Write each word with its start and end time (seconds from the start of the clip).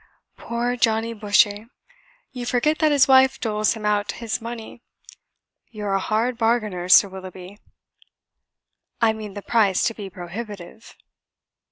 "Poor 0.35 0.75
Johnny 0.75 1.13
Busshe! 1.13 1.69
You 2.31 2.47
forget 2.47 2.79
that 2.79 2.91
his 2.91 3.07
wife 3.07 3.39
doles 3.39 3.73
him 3.75 3.85
out 3.85 4.13
his 4.13 4.41
money. 4.41 4.81
You're 5.69 5.93
a 5.93 5.99
hard 5.99 6.39
bargainer, 6.39 6.89
Sir 6.89 7.07
Willoughby." 7.07 7.59
"I 8.99 9.13
mean 9.13 9.35
the 9.35 9.43
price 9.43 9.83
to 9.83 9.93
be 9.93 10.09
prohibitive." 10.09 10.95